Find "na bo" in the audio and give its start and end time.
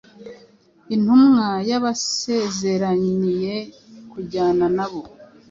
4.77-5.01